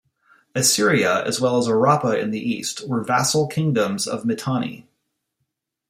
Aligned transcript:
Assyria 0.55 1.23
as 1.27 1.39
well 1.39 1.59
as 1.59 1.67
Arrapha 1.67 2.19
in 2.19 2.31
the 2.31 2.39
east 2.39 2.89
were 2.89 3.03
vassal 3.03 3.45
kingdoms 3.47 4.07
of 4.07 4.25
Mitanni. 4.25 4.87